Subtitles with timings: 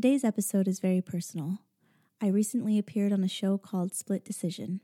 [0.00, 1.58] Today's episode is very personal.
[2.22, 4.80] I recently appeared on a show called Split Decision.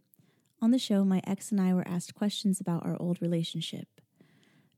[0.61, 4.03] On the show, my ex and I were asked questions about our old relationship.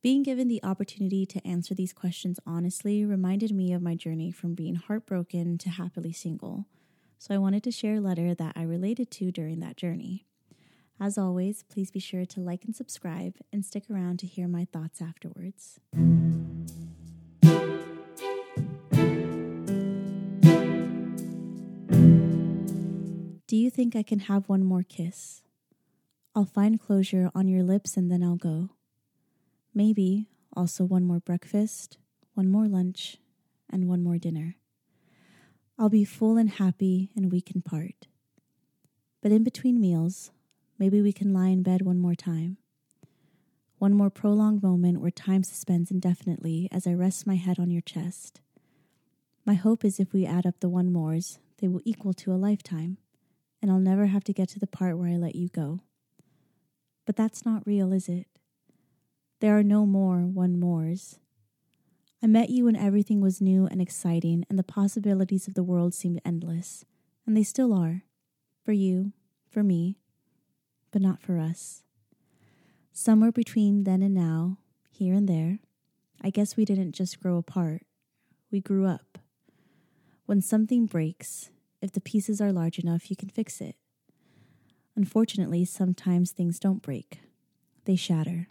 [0.01, 4.55] Being given the opportunity to answer these questions honestly reminded me of my journey from
[4.55, 6.67] being heartbroken to happily single.
[7.19, 10.25] So I wanted to share a letter that I related to during that journey.
[11.01, 14.69] As always, please be sure to like and subscribe and stick around to hear my
[14.73, 15.81] thoughts afterwards.
[23.49, 25.41] Do you think I can have one more kiss?
[26.35, 28.69] I'll find closure on your lips and then I'll go.
[29.75, 31.97] Maybe also one more breakfast,
[32.35, 33.17] one more lunch,
[33.71, 34.57] and one more dinner.
[35.79, 38.07] I'll be full and happy and we can part.
[39.23, 40.31] But in between meals,
[40.79, 42.59] maybe we can lie in bed one more time.
[43.79, 47.81] One more prolonged moment where time suspends indefinitely as I rest my head on your
[47.81, 48.43] chest.
[49.47, 52.37] My hope is if we add up the one mores, they will equal to a
[52.37, 52.99] lifetime,
[53.61, 55.81] and I'll never have to get to the part where I let you go.
[57.07, 58.27] But that's not real, is it?
[59.41, 61.19] There are no more one mores.
[62.23, 65.95] I met you when everything was new and exciting, and the possibilities of the world
[65.95, 66.85] seemed endless.
[67.27, 68.03] And they still are.
[68.65, 69.13] For you,
[69.49, 69.97] for me,
[70.91, 71.83] but not for us.
[72.93, 74.59] Somewhere between then and now,
[74.91, 75.61] here and there,
[76.21, 77.83] I guess we didn't just grow apart,
[78.51, 79.19] we grew up.
[80.27, 81.51] When something breaks,
[81.81, 83.77] if the pieces are large enough, you can fix it.
[84.97, 87.21] Unfortunately, sometimes things don't break,
[87.85, 88.49] they shatter.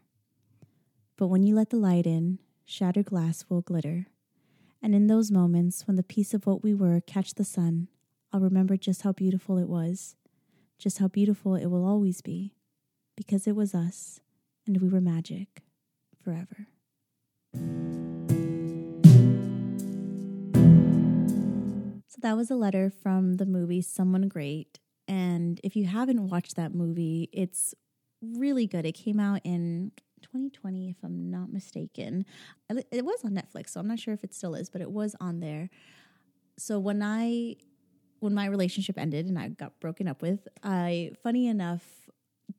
[1.18, 4.08] But when you let the light in, shattered glass will glitter.
[4.82, 7.88] And in those moments when the piece of what we were catch the sun,
[8.32, 10.16] I'll remember just how beautiful it was,
[10.78, 12.54] just how beautiful it will always be,
[13.16, 14.20] because it was us
[14.66, 15.64] and we were magic
[16.22, 16.68] forever.
[22.20, 24.80] That was a letter from the movie Someone Great.
[25.08, 27.76] And if you haven't watched that movie, it's
[28.22, 28.86] really good.
[28.86, 29.92] It came out in
[30.24, 32.26] 2020, if I'm not mistaken.
[32.92, 35.16] It was on Netflix, so I'm not sure if it still is, but it was
[35.22, 35.70] on there.
[36.58, 37.56] So when I
[38.20, 41.84] when my relationship ended and I got broken up with, I funny enough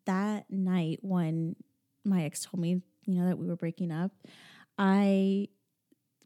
[0.07, 1.57] that night when
[2.05, 4.13] my ex told me, you know, that we were breaking up,
[4.79, 5.49] I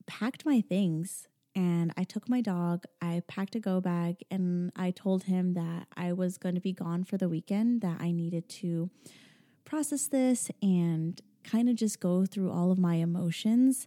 [0.07, 4.91] packed my things and I took my dog, I packed a go bag, and I
[4.91, 8.49] told him that I was going to be gone for the weekend, that I needed
[8.49, 8.91] to
[9.65, 13.87] process this and kind of just go through all of my emotions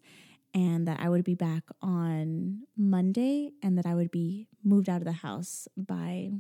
[0.53, 5.01] and that I would be back on Monday and that I would be moved out
[5.01, 6.31] of the house by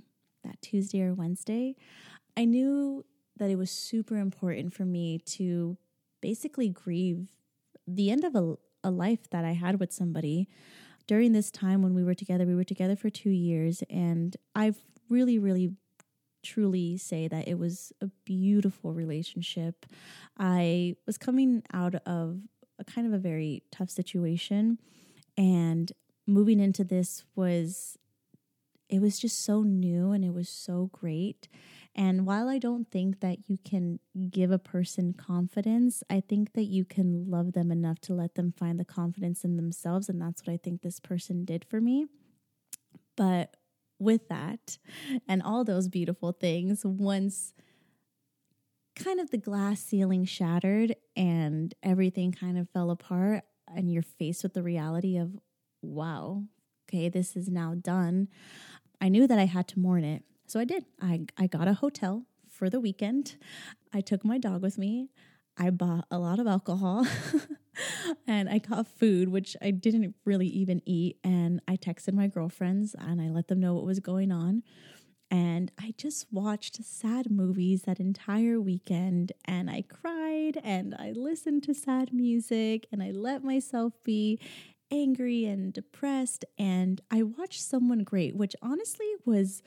[0.43, 1.75] that Tuesday or Wednesday.
[2.37, 3.05] I knew
[3.37, 5.77] that it was super important for me to
[6.21, 7.33] basically grieve
[7.87, 10.47] the end of a, a life that I had with somebody.
[11.07, 14.81] During this time when we were together, we were together for two years, and I've
[15.09, 15.73] really, really
[16.43, 19.85] truly say that it was a beautiful relationship.
[20.37, 22.39] I was coming out of
[22.79, 24.79] a kind of a very tough situation
[25.37, 25.91] and
[26.27, 27.97] moving into this was
[28.87, 31.47] it was just so new and it was so great.
[31.95, 36.65] And while I don't think that you can give a person confidence, I think that
[36.65, 40.09] you can love them enough to let them find the confidence in themselves.
[40.09, 42.07] And that's what I think this person did for me.
[43.15, 43.55] But
[43.97, 44.77] with that
[45.27, 47.53] and all those beautiful things once
[48.95, 54.43] kind of the glass ceiling shattered and everything kind of fell apart and you're faced
[54.43, 55.37] with the reality of
[55.81, 56.43] wow
[56.89, 58.27] okay this is now done
[58.99, 61.73] i knew that i had to mourn it so i did i, I got a
[61.73, 63.35] hotel for the weekend
[63.93, 65.09] i took my dog with me
[65.57, 67.05] i bought a lot of alcohol
[68.27, 71.17] and I got food, which I didn't really even eat.
[71.23, 74.63] And I texted my girlfriends and I let them know what was going on.
[75.31, 81.63] And I just watched sad movies that entire weekend and I cried and I listened
[81.63, 84.39] to sad music and I let myself be
[84.91, 86.45] angry and depressed.
[86.59, 89.63] And I watched Someone Great, which honestly was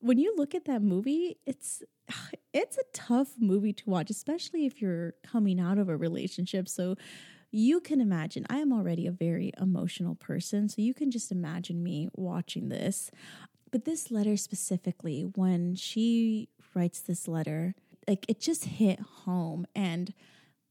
[0.00, 1.82] when you look at that movie, it's
[2.52, 6.68] it's a tough movie to watch, especially if you're coming out of a relationship.
[6.68, 6.96] So
[7.50, 11.82] you can imagine, I am already a very emotional person, so you can just imagine
[11.82, 13.10] me watching this.
[13.70, 17.74] But this letter specifically, when she writes this letter,
[18.06, 19.66] like it just hit home.
[19.74, 20.12] And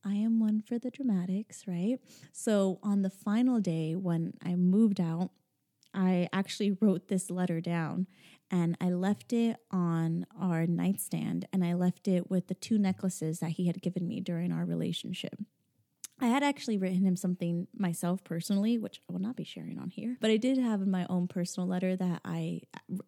[0.05, 1.97] I am one for the dramatics, right?
[2.31, 5.31] So on the final day when I moved out,
[5.93, 8.07] I actually wrote this letter down
[8.49, 13.39] and I left it on our nightstand and I left it with the two necklaces
[13.39, 15.37] that he had given me during our relationship.
[16.19, 19.91] I had actually written him something myself personally, which I will not be sharing on
[19.91, 20.17] here.
[20.19, 22.61] But I did have my own personal letter that I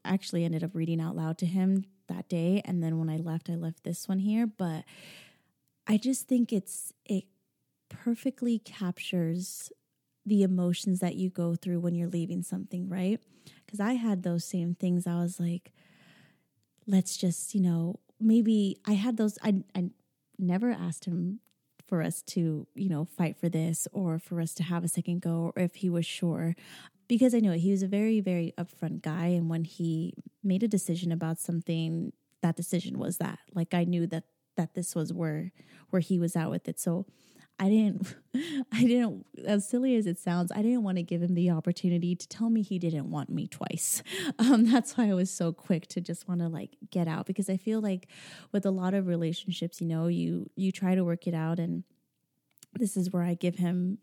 [0.05, 2.61] actually ended up reading out loud to him that day.
[2.65, 4.45] And then when I left, I left this one here.
[4.45, 4.83] But
[5.87, 7.23] I just think it's, it
[7.89, 9.71] perfectly captures
[10.25, 13.19] the emotions that you go through when you're leaving something, right?
[13.65, 15.07] Because I had those same things.
[15.07, 15.71] I was like,
[16.87, 19.37] let's just, you know, maybe I had those.
[19.43, 19.89] I, I
[20.37, 21.39] never asked him
[21.87, 25.21] for us to, you know, fight for this or for us to have a second
[25.21, 26.55] go or if he was sure.
[27.07, 29.27] Because I know he was a very, very upfront guy.
[29.27, 30.13] And when he
[30.43, 32.13] made a decision about something,
[32.43, 33.39] that decision was that.
[33.53, 34.25] Like I knew that
[34.57, 35.51] that this was where
[35.89, 36.79] where he was at with it.
[36.79, 37.05] So
[37.59, 38.15] I didn't,
[38.71, 42.15] I didn't, as silly as it sounds, I didn't want to give him the opportunity
[42.15, 44.01] to tell me he didn't want me twice.
[44.39, 47.49] Um, that's why I was so quick to just want to like get out because
[47.49, 48.07] I feel like
[48.53, 51.59] with a lot of relationships, you know, you, you try to work it out.
[51.59, 51.83] And
[52.73, 53.97] this is where I give him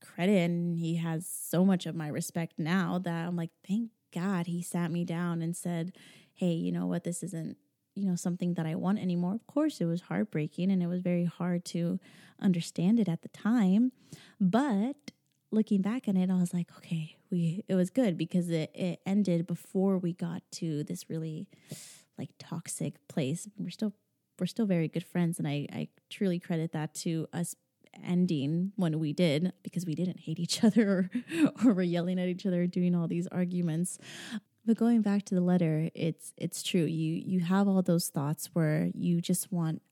[0.00, 0.36] credit.
[0.36, 4.62] And he has so much of my respect now that I'm like, thank God he
[4.62, 5.92] sat me down and said,
[6.34, 7.04] Hey, you know what?
[7.04, 7.56] This isn't
[7.94, 9.34] you know something that I want anymore.
[9.34, 11.98] Of course, it was heartbreaking and it was very hard to
[12.40, 13.92] understand it at the time,
[14.40, 15.12] but
[15.50, 19.00] looking back on it, I was like, okay, we it was good because it it
[19.06, 21.48] ended before we got to this really
[22.18, 23.48] like toxic place.
[23.58, 23.92] We're still
[24.40, 27.54] we're still very good friends, and I I truly credit that to us
[28.02, 31.10] ending when we did because we didn't hate each other or,
[31.64, 33.98] or were yelling at each other doing all these arguments
[34.64, 36.84] but going back to the letter, it's it's true.
[36.84, 39.82] You you have all those thoughts where you just want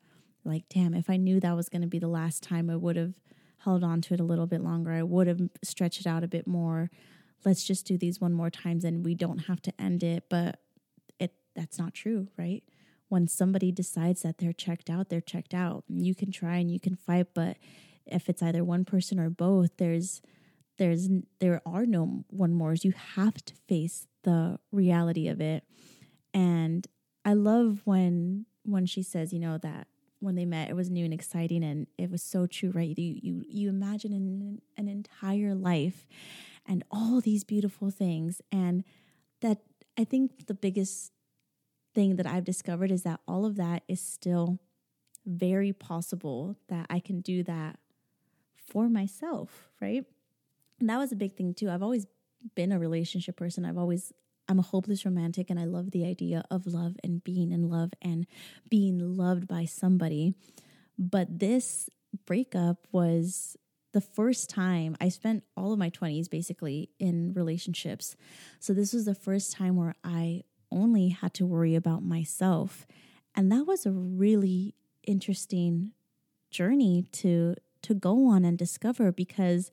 [0.45, 2.97] like, damn, if I knew that was going to be the last time, I would
[2.97, 3.15] have
[3.59, 4.93] held on to it a little bit longer.
[4.93, 6.91] I would have stretched it out a bit more.
[7.45, 10.61] Let's just do these one more times and we don't have to end it, but
[11.19, 12.63] it that's not true, right?
[13.09, 15.85] When somebody decides that they're checked out, they're checked out.
[15.89, 17.57] You can try and you can fight, but
[18.07, 20.23] if it's either one person or both, there's
[20.81, 21.11] there's
[21.41, 22.85] there are no one mores.
[22.87, 25.63] You have to face the reality of it.
[26.33, 26.87] And
[27.23, 29.89] I love when when she says, you know, that
[30.21, 32.99] when they met it was new and exciting and it was so true, right?
[32.99, 36.07] You you you imagine an, an entire life
[36.67, 38.83] and all these beautiful things and
[39.43, 39.59] that
[39.99, 41.13] I think the biggest
[41.95, 44.61] thing that I've discovered is that all of that is still
[45.27, 47.79] very possible that I can do that
[48.57, 50.07] for myself, right?
[50.81, 51.71] And that was a big thing too.
[51.71, 52.07] I've always
[52.55, 53.65] been a relationship person.
[53.65, 54.13] I've always
[54.49, 57.93] I'm a hopeless romantic and I love the idea of love and being in love
[58.03, 58.27] and
[58.69, 60.35] being loved by somebody.
[60.99, 61.89] But this
[62.27, 63.57] breakup was
[63.93, 68.17] the first time I spent all of my 20s basically in relationships.
[68.59, 70.43] So this was the first time where I
[70.73, 72.87] only had to worry about myself.
[73.37, 74.75] And that was a really
[75.07, 75.93] interesting
[76.51, 79.71] journey to to go on and discover because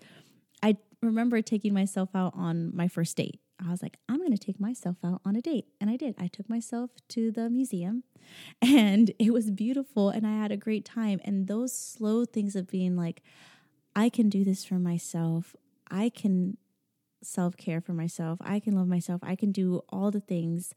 [1.02, 3.40] remember taking myself out on my first date.
[3.66, 5.66] I was like, I'm going to take myself out on a date.
[5.82, 6.16] And I did.
[6.20, 8.04] I took myself to the museum
[8.62, 11.20] and it was beautiful and I had a great time.
[11.24, 13.24] And those slow things of being like,
[13.96, 15.56] I can do this for myself.
[15.90, 16.58] I can
[17.24, 18.40] self care for myself.
[18.42, 19.22] I can love myself.
[19.24, 20.74] I can do all the things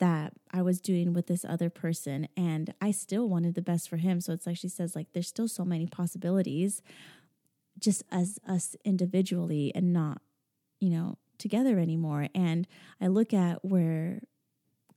[0.00, 2.26] that I was doing with this other person.
[2.36, 4.20] And I still wanted the best for him.
[4.20, 6.82] So it's like she says, like, there's still so many possibilities
[7.78, 10.20] just as us individually and not,
[10.80, 12.28] you know, together anymore.
[12.34, 12.66] And
[13.00, 14.22] I look at where,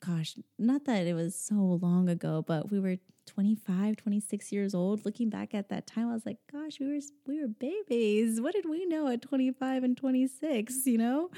[0.06, 5.06] gosh, not that it was so long ago, but we were 25, 26 years old.
[5.06, 8.42] Looking back at that time, I was like, gosh, we were we were babies.
[8.42, 11.30] What did we know at 25 and 26, you know?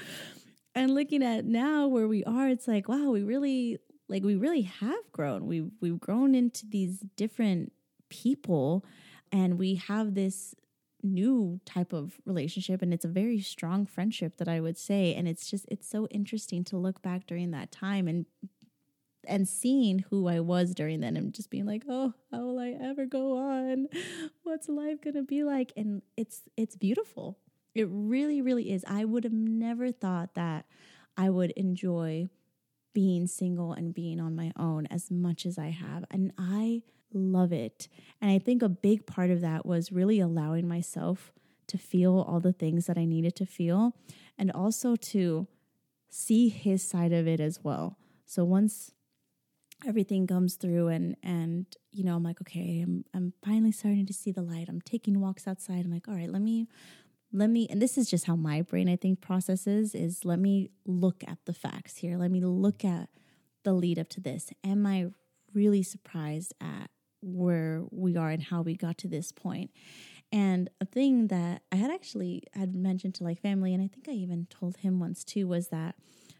[0.74, 3.78] And looking at now where we are, it's like, wow, we really
[4.08, 5.46] like we really have grown.
[5.46, 7.72] We've we've grown into these different
[8.08, 8.84] people
[9.32, 10.54] and we have this
[11.02, 15.26] new type of relationship and it's a very strong friendship that I would say and
[15.26, 18.26] it's just it's so interesting to look back during that time and
[19.26, 22.70] and seeing who I was during then and just being like, "Oh, how will I
[22.70, 23.88] ever go on?
[24.42, 27.38] What's life going to be like?" And it's it's beautiful.
[27.74, 28.84] It really really is.
[28.86, 30.66] I would have never thought that
[31.16, 32.30] I would enjoy
[32.92, 36.04] being single and being on my own as much as I have.
[36.10, 37.88] And I love it.
[38.20, 41.32] And I think a big part of that was really allowing myself
[41.68, 43.94] to feel all the things that I needed to feel
[44.36, 45.46] and also to
[46.08, 47.96] see his side of it as well.
[48.26, 48.92] So once
[49.86, 54.12] everything comes through and and you know I'm like okay I'm I'm finally starting to
[54.12, 54.68] see the light.
[54.68, 55.84] I'm taking walks outside.
[55.84, 56.66] I'm like all right, let me
[57.32, 60.70] let me and this is just how my brain I think processes is let me
[60.84, 62.16] look at the facts here.
[62.18, 63.08] Let me look at
[63.62, 64.52] the lead up to this.
[64.64, 65.06] Am I
[65.54, 66.90] really surprised at
[67.20, 69.70] where we are and how we got to this point.
[70.32, 74.08] And a thing that I had actually had mentioned to like family, and I think
[74.08, 75.96] I even told him once too, was that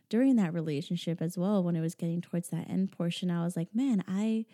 [0.09, 3.57] during that relationship as well, when it was getting towards that end portion, I was
[3.57, 4.47] like, man, I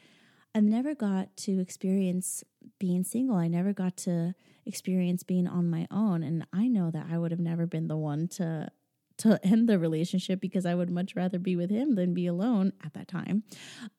[0.54, 2.42] I've never got to experience
[2.78, 3.36] being single.
[3.36, 6.22] I never got to experience being on my own.
[6.22, 8.70] And I know that I would have never been the one to
[9.18, 12.72] to end the relationship because I would much rather be with him than be alone
[12.84, 13.44] at that time.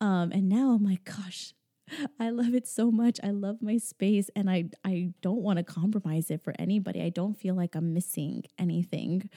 [0.02, 1.54] Um, and now I'm like, gosh,
[2.20, 3.20] I love it so much.
[3.24, 7.02] I love my space and I I don't want to compromise it for anybody.
[7.02, 9.30] I don't feel like I'm missing anything.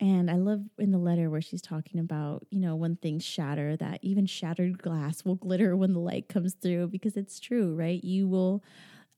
[0.00, 3.76] And I love in the letter where she's talking about, you know, when things shatter,
[3.78, 8.02] that even shattered glass will glitter when the light comes through because it's true, right?
[8.02, 8.64] You will,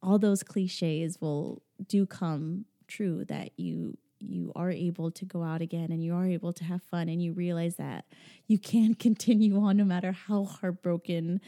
[0.02, 5.60] all those cliches will do come true that you you are able to go out
[5.60, 8.04] again and you are able to have fun and you realize that
[8.46, 11.40] you can continue on no matter how heartbroken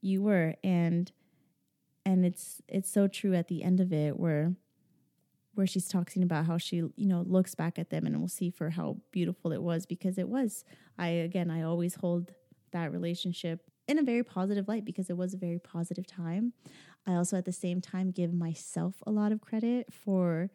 [0.00, 0.54] you were.
[0.62, 1.10] And
[2.04, 4.54] and it's it's so true at the end of it where
[5.54, 8.50] where she's talking about how she you know looks back at them and will see
[8.50, 10.64] for how beautiful it was because it was.
[10.98, 12.32] I again i always hold
[12.72, 16.52] that relationship in a very positive light because it was a very positive time.
[17.06, 20.50] I also at the same time give myself a lot of credit for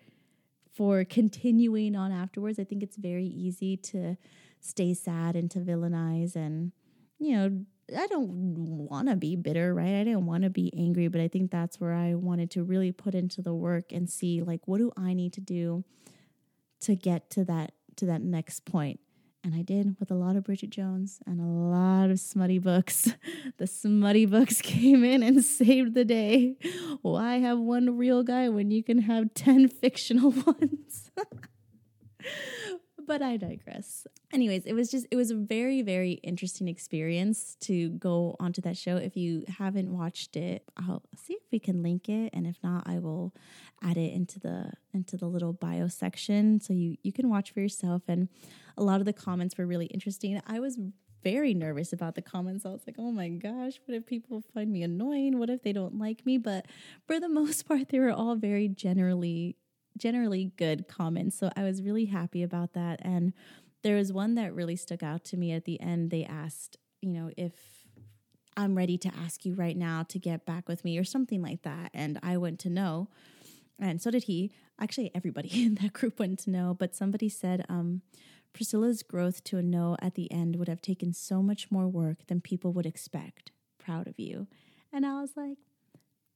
[0.73, 2.59] for continuing on afterwards.
[2.59, 4.17] I think it's very easy to
[4.59, 6.71] stay sad and to villainize and
[7.19, 7.65] you know
[7.97, 8.29] I don't
[8.87, 9.95] want to be bitter, right?
[9.95, 12.91] I didn't want to be angry, but I think that's where I wanted to really
[12.91, 15.83] put into the work and see like what do I need to do
[16.81, 18.99] to get to that to that next point.
[19.43, 23.11] And I did with a lot of Bridget Jones and a lot of smutty books.
[23.57, 26.57] the smutty books came in and saved the day.
[27.01, 31.11] Why have one real guy when you can have 10 fictional ones?
[33.11, 34.07] But I digress.
[34.31, 38.77] Anyways, it was just it was a very very interesting experience to go onto that
[38.77, 38.95] show.
[38.95, 42.87] If you haven't watched it, I'll see if we can link it and if not,
[42.87, 43.35] I will
[43.83, 47.59] add it into the into the little bio section so you you can watch for
[47.59, 48.29] yourself and
[48.77, 50.41] a lot of the comments were really interesting.
[50.47, 50.79] I was
[51.21, 52.65] very nervous about the comments.
[52.65, 55.37] I was like, oh my gosh, what if people find me annoying?
[55.37, 56.37] What if they don't like me?
[56.37, 56.65] But
[57.07, 59.57] for the most part, they were all very generally
[59.97, 61.37] generally good comments.
[61.37, 62.99] So I was really happy about that.
[63.03, 63.33] And
[63.83, 66.11] there was one that really stuck out to me at the end.
[66.11, 67.53] They asked, you know, if
[68.57, 71.63] I'm ready to ask you right now to get back with me or something like
[71.63, 71.91] that.
[71.93, 73.09] And I went to no.
[73.79, 74.51] And so did he.
[74.79, 76.75] Actually, everybody in that group went to no.
[76.77, 78.01] But somebody said, um,
[78.53, 82.27] Priscilla's growth to a no at the end would have taken so much more work
[82.27, 83.51] than people would expect.
[83.79, 84.47] Proud of you.
[84.91, 85.57] And I was like,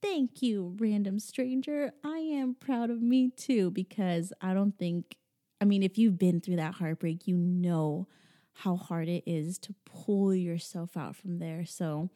[0.05, 1.91] Thank you, random stranger.
[2.03, 5.15] I am proud of me too because I don't think,
[5.59, 8.07] I mean, if you've been through that heartbreak, you know
[8.53, 11.65] how hard it is to pull yourself out from there.
[11.65, 12.12] So,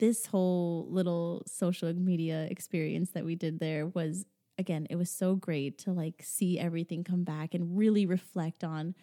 [0.00, 4.24] this whole little social media experience that we did there was
[4.56, 8.94] again, it was so great to like see everything come back and really reflect on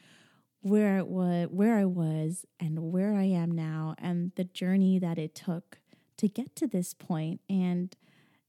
[0.62, 5.20] where it was, where I was and where I am now and the journey that
[5.20, 5.77] it took
[6.17, 7.96] to get to this point and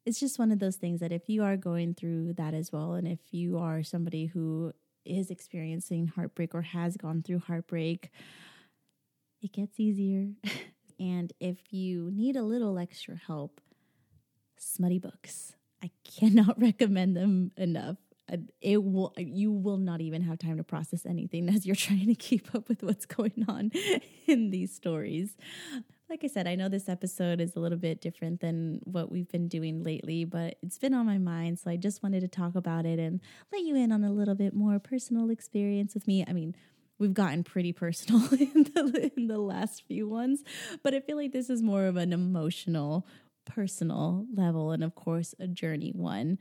[0.06, 2.94] it's just one of those things that if you are going through that as well,
[2.94, 4.72] and if you are somebody who
[5.04, 8.10] is experiencing heartbreak or has gone through heartbreak,
[9.42, 10.28] it gets easier.
[11.00, 13.60] and if you need a little extra help,
[14.56, 15.54] smutty books.
[15.82, 17.96] I cannot recommend them enough.
[18.60, 22.14] It will you will not even have time to process anything as you're trying to
[22.14, 23.70] keep up with what's going on
[24.26, 25.36] in these stories
[26.08, 29.28] like I said, I know this episode is a little bit different than what we've
[29.28, 31.58] been doing lately, but it's been on my mind.
[31.58, 33.20] So I just wanted to talk about it and
[33.52, 36.24] let you in on a little bit more personal experience with me.
[36.26, 36.54] I mean,
[36.98, 40.44] we've gotten pretty personal in the, in the last few ones,
[40.82, 43.06] but I feel like this is more of an emotional,
[43.44, 46.38] personal level, and of course, a journey one.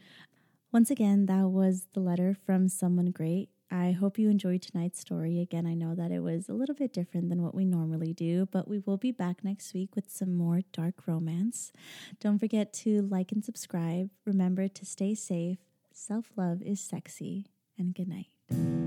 [0.72, 3.50] Once again, that was the letter from someone great.
[3.72, 5.40] I hope you enjoyed tonight's story.
[5.40, 8.48] Again, I know that it was a little bit different than what we normally do,
[8.52, 11.72] but we will be back next week with some more dark romance.
[12.20, 14.10] Don't forget to like and subscribe.
[14.26, 15.58] Remember to stay safe.
[15.92, 18.85] Self love is sexy, and good night.